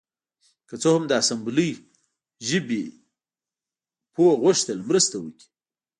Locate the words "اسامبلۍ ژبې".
1.21-2.83